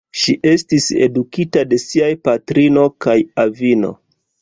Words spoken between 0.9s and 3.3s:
edukita de siaj patrino kaj